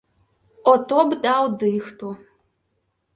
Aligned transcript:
О 0.71 0.73
то 0.91 1.03
б 1.11 1.19
даў 1.25 1.49
дыхту! 1.65 2.09